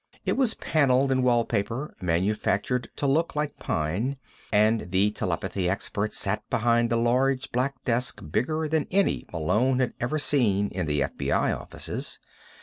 It 0.25 0.33
was 0.33 0.55
paneled 0.55 1.11
in 1.11 1.21
wallpaper 1.21 1.95
manufactured 2.01 2.87
to 2.95 3.05
look 3.05 3.35
like 3.35 3.59
pine, 3.59 4.17
and 4.51 4.89
the 4.89 5.11
telepathy 5.11 5.69
expert 5.69 6.11
sat 6.11 6.41
behind 6.49 6.91
a 6.91 6.97
large 6.97 7.51
black 7.51 7.75
desk 7.85 8.19
bigger 8.31 8.67
than 8.67 8.87
any 8.89 9.27
Malone 9.31 9.77
had 9.77 9.93
ever 10.01 10.17
seen 10.17 10.69
in 10.69 10.87
the 10.87 11.01
FBI 11.01 11.55
offices. 11.55 12.17